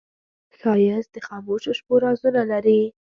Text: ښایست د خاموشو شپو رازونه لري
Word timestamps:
ښایست 0.57 1.11
د 1.13 1.17
خاموشو 1.27 1.71
شپو 1.79 1.95
رازونه 2.03 2.41
لري 2.51 2.81